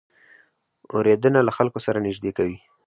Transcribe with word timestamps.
اورېدنه 0.95 1.39
له 1.47 1.51
خلکو 1.57 1.79
سره 1.85 1.97
نږدې 2.07 2.31
کوي. 2.37 2.57